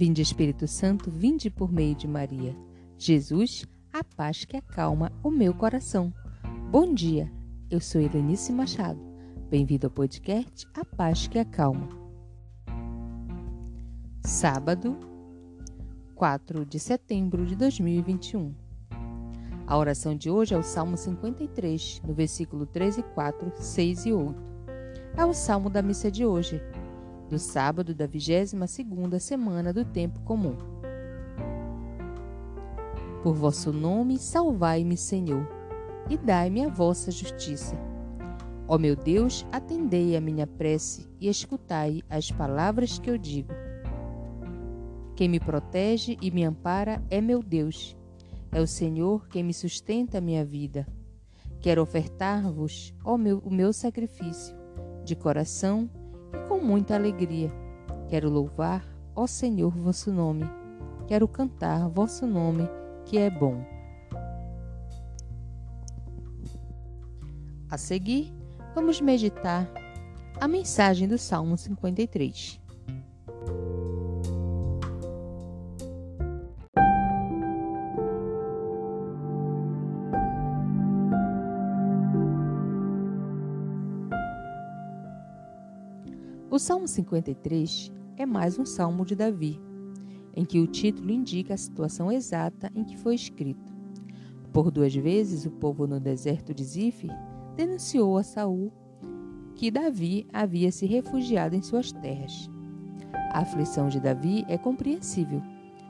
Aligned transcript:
Vinde 0.00 0.22
Espírito 0.22 0.66
Santo, 0.66 1.10
vinde 1.10 1.50
por 1.50 1.70
meio 1.70 1.94
de 1.94 2.08
Maria. 2.08 2.56
Jesus, 2.96 3.66
a 3.92 4.02
paz 4.02 4.46
que 4.46 4.56
acalma 4.56 5.12
o 5.22 5.30
meu 5.30 5.52
coração. 5.52 6.10
Bom 6.70 6.94
dia, 6.94 7.30
eu 7.70 7.82
sou 7.82 8.00
Helenice 8.00 8.50
Machado. 8.50 8.98
Bem-vindo 9.50 9.86
ao 9.86 9.90
podcast 9.90 10.66
A 10.72 10.86
Paz 10.86 11.26
que 11.26 11.38
Acalma. 11.38 11.86
Sábado, 14.24 14.96
4 16.14 16.64
de 16.64 16.78
setembro 16.78 17.44
de 17.44 17.54
2021. 17.54 18.54
A 19.66 19.76
oração 19.76 20.16
de 20.16 20.30
hoje 20.30 20.54
é 20.54 20.58
o 20.58 20.62
Salmo 20.62 20.96
53, 20.96 22.00
no 22.06 22.14
versículo 22.14 22.64
3 22.64 22.96
e 22.96 23.02
4, 23.02 23.52
6 23.54 24.06
e 24.06 24.12
8. 24.14 24.50
É 25.18 25.24
o 25.26 25.34
salmo 25.34 25.68
da 25.68 25.82
missa 25.82 26.10
de 26.10 26.24
hoje, 26.24 26.62
do 27.30 27.38
sábado 27.38 27.94
da 27.94 28.08
22ª 28.08 29.20
semana 29.20 29.72
do 29.72 29.84
tempo 29.84 30.20
comum. 30.22 30.56
Por 33.22 33.34
vosso 33.34 33.72
nome 33.72 34.18
salvai-me, 34.18 34.96
Senhor, 34.96 35.48
e 36.08 36.18
dai-me 36.18 36.64
a 36.64 36.68
vossa 36.68 37.12
justiça. 37.12 37.76
Ó 38.66 38.76
meu 38.78 38.96
Deus, 38.96 39.46
atendei 39.52 40.16
a 40.16 40.20
minha 40.20 40.46
prece 40.46 41.08
e 41.20 41.28
escutai 41.28 42.02
as 42.10 42.32
palavras 42.32 42.98
que 42.98 43.08
eu 43.08 43.16
digo. 43.16 43.52
Quem 45.14 45.28
me 45.28 45.38
protege 45.38 46.18
e 46.20 46.30
me 46.32 46.44
ampara 46.44 47.00
é 47.10 47.20
meu 47.20 47.42
Deus. 47.42 47.96
É 48.50 48.60
o 48.60 48.66
Senhor 48.66 49.28
quem 49.28 49.44
me 49.44 49.54
sustenta 49.54 50.18
a 50.18 50.20
minha 50.20 50.44
vida. 50.44 50.84
Quero 51.60 51.82
ofertar-vos, 51.82 52.92
ó 53.04 53.16
meu, 53.16 53.38
o 53.38 53.52
meu 53.52 53.72
sacrifício, 53.72 54.56
de 55.04 55.14
coração 55.14 55.88
e 56.32 56.48
com 56.48 56.58
muita 56.58 56.94
alegria. 56.94 57.52
Quero 58.08 58.28
louvar, 58.28 58.84
ó 59.14 59.26
Senhor, 59.26 59.70
vosso 59.70 60.12
nome. 60.12 60.44
Quero 61.06 61.26
cantar 61.26 61.88
vosso 61.88 62.26
nome, 62.26 62.68
que 63.04 63.18
é 63.18 63.30
bom. 63.30 63.64
A 67.68 67.78
seguir, 67.78 68.34
vamos 68.74 69.00
meditar 69.00 69.70
a 70.40 70.48
mensagem 70.48 71.06
do 71.06 71.18
Salmo 71.18 71.56
53. 71.56 72.60
O 86.50 86.58
Salmo 86.58 86.88
53 86.88 87.92
é 88.16 88.26
mais 88.26 88.58
um 88.58 88.66
salmo 88.66 89.06
de 89.06 89.14
Davi, 89.14 89.60
em 90.34 90.44
que 90.44 90.58
o 90.58 90.66
título 90.66 91.12
indica 91.12 91.54
a 91.54 91.56
situação 91.56 92.10
exata 92.10 92.72
em 92.74 92.82
que 92.82 92.96
foi 92.96 93.14
escrito. 93.14 93.72
Por 94.52 94.72
duas 94.72 94.92
vezes, 94.92 95.46
o 95.46 95.50
povo 95.52 95.86
no 95.86 96.00
deserto 96.00 96.52
de 96.52 96.64
Zif 96.64 97.08
denunciou 97.54 98.18
a 98.18 98.24
Saul 98.24 98.72
que 99.54 99.70
Davi 99.70 100.26
havia 100.32 100.72
se 100.72 100.86
refugiado 100.86 101.54
em 101.54 101.62
suas 101.62 101.92
terras. 101.92 102.50
A 103.32 103.42
aflição 103.42 103.88
de 103.88 104.00
Davi 104.00 104.44
é 104.48 104.58
compreensível. 104.58 105.40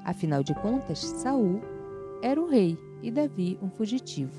Afinal 0.05 0.43
de 0.43 0.55
contas, 0.57 0.99
Saul 0.99 1.63
era 2.21 2.39
o 2.39 2.47
rei 2.47 2.77
e 3.03 3.11
Davi 3.11 3.59
um 3.63 3.71
fugitivo. 3.71 4.37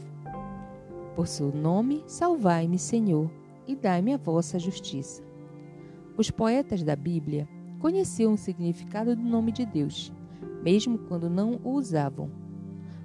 Por 1.16 1.28
seu 1.28 1.52
nome, 1.52 2.04
salvai-me, 2.06 2.78
Senhor, 2.78 3.28
e 3.68 3.76
dai-me 3.76 4.14
a 4.14 4.18
vossa 4.18 4.60
justiça. 4.60 5.31
Os 6.18 6.30
poetas 6.30 6.84
da 6.84 6.96
Bíblia 6.96 7.48
conheciam 7.80 8.34
o 8.34 8.38
significado 8.38 9.16
do 9.16 9.22
nome 9.22 9.52
de 9.52 9.66
Deus, 9.66 10.14
mesmo 10.62 10.98
quando 10.98 11.30
não 11.30 11.60
o 11.64 11.72
usavam. 11.72 12.30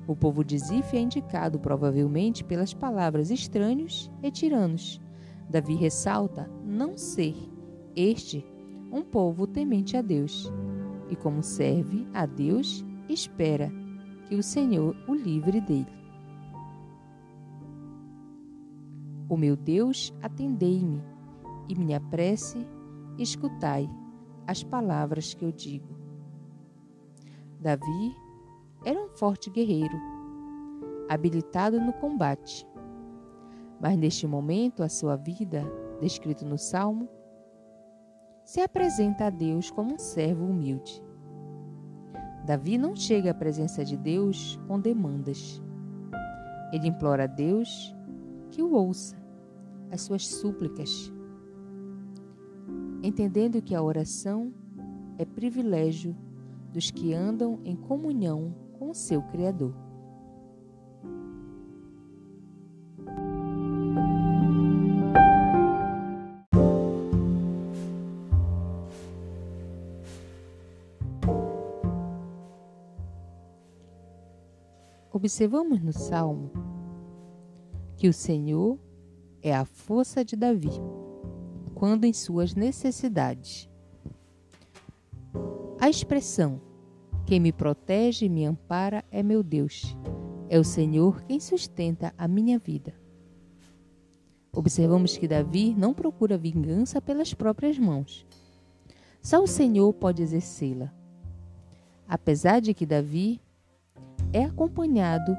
O 0.06 0.14
povo 0.14 0.44
de 0.44 0.58
Zif 0.58 0.96
é 0.96 1.00
indicado 1.00 1.58
provavelmente 1.58 2.44
pelas 2.44 2.74
palavras 2.74 3.30
estranhos 3.30 4.10
e 4.22 4.30
tiranos. 4.30 5.00
Davi 5.48 5.74
ressalta 5.74 6.50
não 6.64 6.96
ser 6.96 7.34
este 7.94 8.44
um 8.92 9.02
povo 9.02 9.46
temente 9.46 9.96
a 9.96 10.02
Deus, 10.02 10.52
e 11.08 11.16
como 11.16 11.42
serve 11.42 12.06
a 12.12 12.26
Deus, 12.26 12.84
espera 13.08 13.72
que 14.28 14.34
o 14.34 14.42
Senhor 14.42 14.96
o 15.08 15.14
livre 15.14 15.60
dele. 15.60 15.86
O 19.28 19.36
meu 19.36 19.56
Deus, 19.56 20.14
atendei-me, 20.22 21.02
e 21.68 21.74
minha 21.74 22.00
prece 22.00 22.64
escutai 23.18 23.88
as 24.46 24.62
palavras 24.62 25.34
que 25.34 25.44
eu 25.44 25.52
digo. 25.52 25.96
Davi 27.60 28.16
era 28.84 29.00
um 29.00 29.08
forte 29.08 29.50
guerreiro, 29.50 29.98
habilitado 31.08 31.80
no 31.80 31.92
combate. 31.94 32.66
Mas 33.80 33.96
neste 33.96 34.26
momento, 34.26 34.82
a 34.82 34.88
sua 34.88 35.16
vida, 35.16 35.64
descrito 36.00 36.44
no 36.44 36.56
Salmo, 36.56 37.08
se 38.44 38.60
apresenta 38.60 39.26
a 39.26 39.30
Deus 39.30 39.70
como 39.70 39.94
um 39.94 39.98
servo 39.98 40.46
humilde. 40.46 41.02
Davi 42.44 42.78
não 42.78 42.94
chega 42.94 43.32
à 43.32 43.34
presença 43.34 43.84
de 43.84 43.96
Deus 43.96 44.58
com 44.68 44.78
demandas. 44.78 45.60
Ele 46.72 46.86
implora 46.88 47.24
a 47.24 47.26
Deus 47.26 47.94
que 48.50 48.62
o 48.62 48.72
ouça, 48.72 49.16
as 49.90 50.02
suas 50.02 50.26
súplicas, 50.26 51.12
entendendo 53.06 53.62
que 53.62 53.74
a 53.74 53.82
oração 53.82 54.52
é 55.16 55.24
privilégio 55.24 56.14
dos 56.72 56.90
que 56.90 57.14
andam 57.14 57.60
em 57.64 57.76
comunhão 57.76 58.52
com 58.78 58.92
seu 58.92 59.22
Criador. 59.22 59.72
Observamos 75.12 75.80
no 75.80 75.92
Salmo 75.92 76.50
que 77.96 78.08
o 78.08 78.12
Senhor 78.12 78.78
é 79.40 79.54
a 79.54 79.64
força 79.64 80.24
de 80.24 80.36
Davi 80.36 80.70
quando 81.76 82.06
em 82.06 82.12
suas 82.12 82.54
necessidades. 82.54 83.68
A 85.78 85.88
expressão 85.88 86.60
quem 87.26 87.38
me 87.40 87.52
protege 87.52 88.26
e 88.26 88.28
me 88.28 88.44
ampara 88.44 89.04
é 89.10 89.20
meu 89.20 89.42
Deus. 89.42 89.96
É 90.48 90.58
o 90.58 90.64
Senhor 90.64 91.22
quem 91.24 91.40
sustenta 91.40 92.14
a 92.16 92.26
minha 92.26 92.56
vida. 92.56 92.94
Observamos 94.52 95.18
que 95.18 95.28
Davi 95.28 95.74
não 95.76 95.92
procura 95.92 96.38
vingança 96.38 97.02
pelas 97.02 97.34
próprias 97.34 97.78
mãos. 97.78 98.24
Só 99.20 99.42
o 99.42 99.46
Senhor 99.46 99.92
pode 99.92 100.22
exercê-la. 100.22 100.94
Apesar 102.08 102.60
de 102.60 102.72
que 102.72 102.86
Davi 102.86 103.40
é 104.32 104.44
acompanhado 104.44 105.36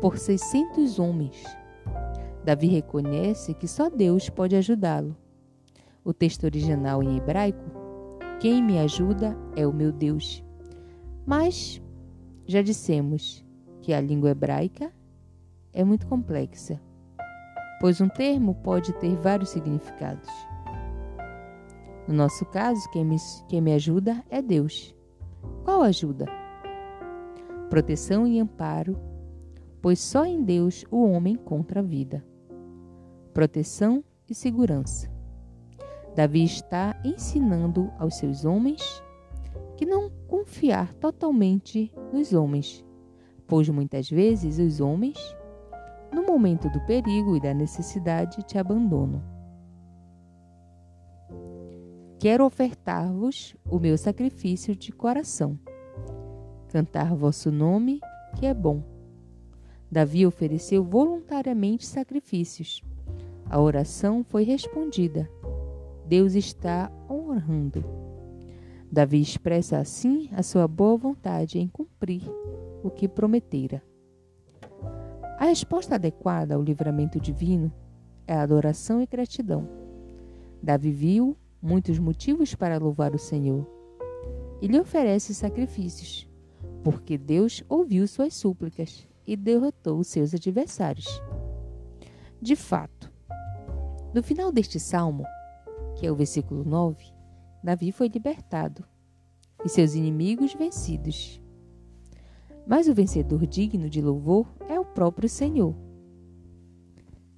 por 0.00 0.18
600 0.18 0.98
homens 0.98 1.40
Davi 2.46 2.68
reconhece 2.68 3.54
que 3.54 3.66
só 3.66 3.90
Deus 3.90 4.30
pode 4.30 4.54
ajudá-lo. 4.54 5.16
O 6.04 6.14
texto 6.14 6.44
original 6.44 7.02
em 7.02 7.16
hebraico, 7.16 7.58
quem 8.38 8.62
me 8.62 8.78
ajuda 8.78 9.36
é 9.56 9.66
o 9.66 9.72
meu 9.72 9.90
Deus. 9.90 10.44
Mas 11.26 11.82
já 12.46 12.62
dissemos 12.62 13.44
que 13.82 13.92
a 13.92 14.00
língua 14.00 14.30
hebraica 14.30 14.92
é 15.72 15.82
muito 15.82 16.06
complexa, 16.06 16.80
pois 17.80 18.00
um 18.00 18.08
termo 18.08 18.54
pode 18.54 18.92
ter 18.92 19.16
vários 19.16 19.48
significados. 19.48 20.30
No 22.06 22.14
nosso 22.14 22.46
caso, 22.46 22.88
quem 22.92 23.04
me, 23.04 23.16
quem 23.48 23.60
me 23.60 23.72
ajuda 23.72 24.22
é 24.30 24.40
Deus. 24.40 24.94
Qual 25.64 25.82
ajuda? 25.82 26.26
Proteção 27.68 28.24
e 28.24 28.38
amparo, 28.38 28.96
pois 29.82 29.98
só 29.98 30.24
em 30.24 30.44
Deus 30.44 30.84
o 30.92 31.04
homem 31.10 31.34
encontra 31.34 31.80
a 31.80 31.82
vida 31.82 32.22
proteção 33.36 34.02
e 34.26 34.34
segurança. 34.34 35.12
Davi 36.14 36.42
está 36.42 36.98
ensinando 37.04 37.92
aos 37.98 38.14
seus 38.14 38.46
homens 38.46 38.80
que 39.76 39.84
não 39.84 40.08
confiar 40.26 40.94
totalmente 40.94 41.92
nos 42.14 42.32
homens, 42.32 42.82
pois 43.46 43.68
muitas 43.68 44.08
vezes 44.08 44.58
os 44.58 44.80
homens, 44.80 45.18
no 46.10 46.22
momento 46.22 46.70
do 46.70 46.80
perigo 46.86 47.36
e 47.36 47.40
da 47.40 47.52
necessidade, 47.52 48.42
te 48.42 48.56
abandonam. 48.56 49.22
Quero 52.18 52.42
ofertar-vos 52.46 53.54
o 53.70 53.78
meu 53.78 53.98
sacrifício 53.98 54.74
de 54.74 54.92
coração, 54.92 55.58
cantar 56.68 57.14
vosso 57.14 57.52
nome, 57.52 58.00
que 58.34 58.46
é 58.46 58.54
bom. 58.54 58.82
Davi 59.92 60.24
ofereceu 60.24 60.82
voluntariamente 60.82 61.84
sacrifícios 61.84 62.82
a 63.48 63.60
oração 63.60 64.24
foi 64.24 64.42
respondida. 64.44 65.30
Deus 66.06 66.34
está 66.34 66.90
honrando. 67.10 67.84
Davi 68.90 69.20
expressa 69.20 69.78
assim 69.78 70.28
a 70.32 70.42
sua 70.42 70.66
boa 70.68 70.96
vontade 70.96 71.58
em 71.58 71.68
cumprir 71.68 72.22
o 72.82 72.90
que 72.90 73.08
prometera. 73.08 73.82
A 75.38 75.46
resposta 75.46 75.96
adequada 75.96 76.54
ao 76.54 76.62
livramento 76.62 77.20
divino 77.20 77.72
é 78.26 78.34
a 78.34 78.42
adoração 78.42 79.02
e 79.02 79.06
gratidão. 79.06 79.68
Davi 80.62 80.90
viu 80.90 81.36
muitos 81.60 81.98
motivos 81.98 82.54
para 82.54 82.78
louvar 82.78 83.14
o 83.14 83.18
Senhor. 83.18 83.66
Ele 84.62 84.80
oferece 84.80 85.34
sacrifícios, 85.34 86.28
porque 86.82 87.18
Deus 87.18 87.62
ouviu 87.68 88.06
suas 88.06 88.34
súplicas 88.34 89.06
e 89.26 89.36
derrotou 89.36 90.02
seus 90.02 90.32
adversários. 90.32 91.20
De 92.40 92.56
fato, 92.56 93.12
no 94.16 94.22
final 94.22 94.50
deste 94.50 94.80
salmo, 94.80 95.26
que 95.94 96.06
é 96.06 96.10
o 96.10 96.16
versículo 96.16 96.64
9, 96.64 97.04
Davi 97.62 97.92
foi 97.92 98.08
libertado 98.08 98.82
e 99.62 99.68
seus 99.68 99.92
inimigos 99.92 100.54
vencidos. 100.54 101.38
Mas 102.66 102.88
o 102.88 102.94
vencedor 102.94 103.46
digno 103.46 103.90
de 103.90 104.00
louvor 104.00 104.48
é 104.70 104.80
o 104.80 104.86
próprio 104.86 105.28
Senhor. 105.28 105.76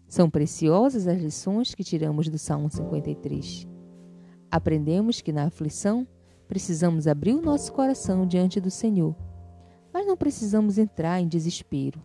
São 0.06 0.30
preciosas 0.30 1.08
as 1.08 1.20
lições 1.20 1.74
que 1.74 1.82
tiramos 1.82 2.28
do 2.28 2.38
Salmo 2.38 2.70
53. 2.70 3.66
Aprendemos 4.48 5.20
que 5.20 5.32
na 5.32 5.46
aflição 5.46 6.06
precisamos 6.46 7.08
abrir 7.08 7.34
o 7.34 7.42
nosso 7.42 7.72
coração 7.72 8.24
diante 8.24 8.60
do 8.60 8.70
Senhor, 8.70 9.16
mas 9.92 10.06
não 10.06 10.16
precisamos 10.16 10.78
entrar 10.78 11.20
em 11.20 11.26
desespero. 11.26 12.00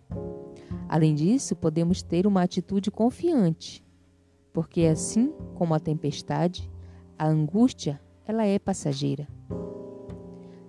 Além 0.89 1.13
disso, 1.13 1.55
podemos 1.55 2.01
ter 2.01 2.25
uma 2.25 2.41
atitude 2.41 2.89
confiante, 2.89 3.83
porque 4.53 4.85
assim 4.85 5.33
como 5.55 5.73
a 5.73 5.79
tempestade, 5.79 6.71
a 7.17 7.27
angústia, 7.27 7.99
ela 8.25 8.45
é 8.45 8.59
passageira. 8.59 9.27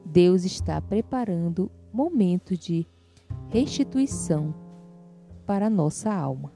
Deus 0.05 0.45
está 0.45 0.81
preparando 0.81 1.71
momento 1.93 2.57
de 2.57 2.87
restituição 3.49 4.55
para 5.47 5.67
a 5.67 5.71
nossa 5.71 6.13
alma. 6.13 6.53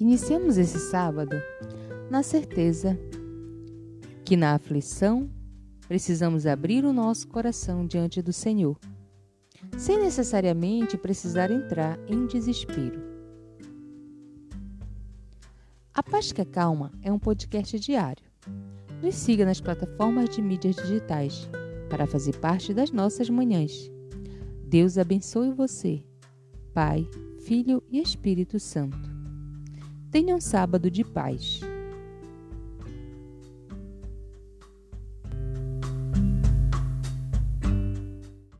Iniciamos 0.00 0.58
esse 0.58 0.78
sábado 0.78 1.36
na 2.08 2.22
certeza 2.22 2.96
que 4.24 4.36
na 4.36 4.54
aflição 4.54 5.28
precisamos 5.88 6.46
abrir 6.46 6.84
o 6.84 6.92
nosso 6.92 7.26
coração 7.26 7.84
diante 7.84 8.22
do 8.22 8.32
Senhor, 8.32 8.78
sem 9.76 9.98
necessariamente 9.98 10.96
precisar 10.96 11.50
entrar 11.50 11.98
em 12.06 12.26
desespero. 12.26 13.02
A 15.92 16.00
Paz 16.00 16.30
que 16.30 16.44
Calma 16.44 16.92
é 17.02 17.10
um 17.10 17.18
podcast 17.18 17.76
diário. 17.80 18.24
Nos 19.02 19.16
siga 19.16 19.44
nas 19.44 19.60
plataformas 19.60 20.28
de 20.28 20.40
mídias 20.40 20.76
digitais 20.76 21.50
para 21.90 22.06
fazer 22.06 22.38
parte 22.38 22.72
das 22.72 22.92
nossas 22.92 23.28
manhãs. 23.28 23.90
Deus 24.64 24.96
abençoe 24.96 25.50
você, 25.50 26.04
Pai, 26.72 27.08
Filho 27.40 27.82
e 27.90 28.00
Espírito 28.00 28.60
Santo. 28.60 29.17
Tenha 30.10 30.34
um 30.34 30.40
sábado 30.40 30.90
de 30.90 31.04
paz. 31.04 31.60